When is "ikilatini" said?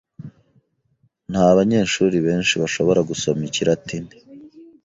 3.49-4.11